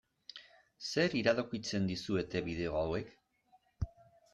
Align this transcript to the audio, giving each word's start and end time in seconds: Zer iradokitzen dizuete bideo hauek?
Zer 0.93 1.17
iradokitzen 1.21 1.87
dizuete 1.93 2.45
bideo 2.51 2.83
hauek? 2.85 3.17